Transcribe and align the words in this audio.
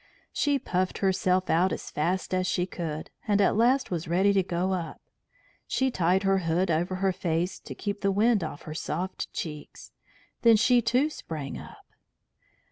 She 0.33 0.57
puffed 0.57 0.97
herself 0.97 1.47
out 1.47 1.71
as 1.71 1.91
fast 1.91 2.33
as 2.33 2.47
she 2.47 2.65
could, 2.65 3.11
and 3.27 3.39
at 3.39 3.55
last 3.55 3.91
was 3.91 4.07
ready 4.07 4.33
to 4.33 4.41
go 4.41 4.73
up. 4.73 4.99
She 5.67 5.91
tied 5.91 6.23
her 6.23 6.39
hood 6.39 6.71
over 6.71 6.95
her 6.95 7.11
face 7.13 7.59
to 7.59 7.75
keep 7.75 8.01
the 8.01 8.11
wind 8.11 8.43
off 8.43 8.63
her 8.63 8.73
soft 8.73 9.31
cheeks. 9.31 9.91
Then 10.41 10.55
she 10.55 10.81
too 10.81 11.11
sprang 11.11 11.59
up. 11.59 11.85